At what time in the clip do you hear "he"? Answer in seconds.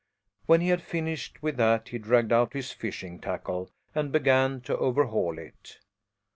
0.61-0.69, 1.89-1.99